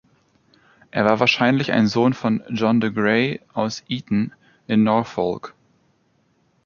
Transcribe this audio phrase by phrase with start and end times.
[0.89, 4.33] Er war wahrscheinlich ein Sohn von "John de Grey" aus "Eaton"
[4.65, 5.53] in Norfolk.